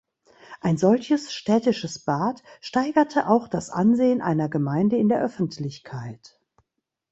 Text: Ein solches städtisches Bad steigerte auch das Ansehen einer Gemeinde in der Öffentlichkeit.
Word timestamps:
Ein 0.61 0.77
solches 0.77 1.31
städtisches 1.31 1.99
Bad 2.03 2.41
steigerte 2.59 3.27
auch 3.29 3.47
das 3.47 3.69
Ansehen 3.69 4.19
einer 4.23 4.49
Gemeinde 4.49 4.97
in 4.97 5.09
der 5.09 5.21
Öffentlichkeit. 5.21 6.39